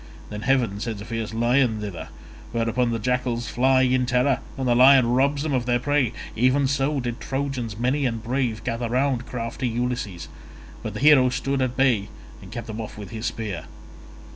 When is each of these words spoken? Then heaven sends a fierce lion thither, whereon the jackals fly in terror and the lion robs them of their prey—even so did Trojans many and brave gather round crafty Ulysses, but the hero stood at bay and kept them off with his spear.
Then 0.31 0.41
heaven 0.41 0.79
sends 0.79 0.99
a 0.99 1.05
fierce 1.05 1.31
lion 1.31 1.79
thither, 1.79 2.09
whereon 2.53 2.89
the 2.89 2.97
jackals 2.97 3.47
fly 3.47 3.83
in 3.83 4.07
terror 4.07 4.39
and 4.57 4.67
the 4.67 4.73
lion 4.73 5.05
robs 5.11 5.43
them 5.43 5.53
of 5.53 5.67
their 5.67 5.77
prey—even 5.77 6.65
so 6.67 6.99
did 6.99 7.19
Trojans 7.21 7.77
many 7.77 8.07
and 8.07 8.23
brave 8.23 8.63
gather 8.63 8.89
round 8.89 9.27
crafty 9.27 9.67
Ulysses, 9.67 10.27
but 10.81 10.95
the 10.95 10.99
hero 10.99 11.29
stood 11.29 11.61
at 11.61 11.77
bay 11.77 12.09
and 12.41 12.51
kept 12.51 12.65
them 12.65 12.81
off 12.81 12.97
with 12.97 13.11
his 13.11 13.27
spear. 13.27 13.65